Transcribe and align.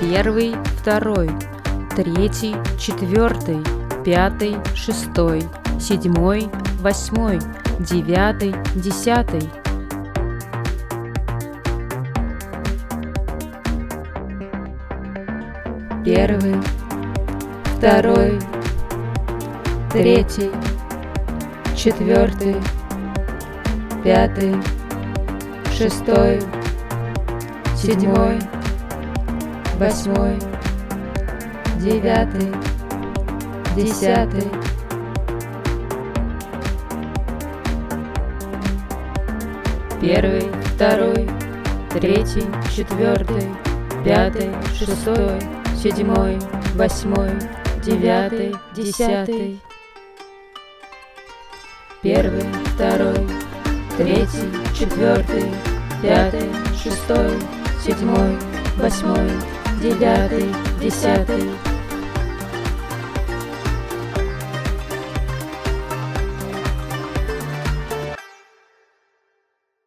Первый, 0.00 0.54
второй, 0.80 1.28
третий, 1.96 2.54
четвертый, 2.78 3.64
пятый, 4.04 4.56
шестой, 4.76 5.42
седьмой, 5.80 6.48
восьмой, 6.80 7.40
девятый, 7.80 8.54
десятый. 8.76 9.50
Первый, 16.04 16.54
второй, 17.76 18.38
третий, 19.92 20.52
четвертый, 21.76 22.54
пятый, 24.04 24.54
шестой, 25.76 26.40
седьмой, 27.76 28.38
восьмой, 29.78 30.36
девятый, 31.78 32.52
десятый. 33.76 34.50
Первый, 40.00 40.50
второй, 40.74 41.30
третий, 41.90 42.44
четвертый, 42.74 43.48
пятый, 44.04 44.50
шестой, 44.74 45.40
седьмой, 45.80 46.38
восьмой, 46.74 47.30
девятый, 47.84 48.56
десятый. 48.74 49.60
Первый, 52.02 52.46
второй, 52.74 53.28
третий, 53.96 54.50
четвертый, 54.76 55.44
пятый, 56.02 56.50
шестой, 56.82 57.32
седьмой, 57.84 58.36
восьмой, 58.76 59.30
девятый, 59.80 60.54
десятый. 60.80 61.77